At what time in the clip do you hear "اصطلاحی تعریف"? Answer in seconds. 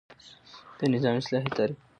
1.19-1.79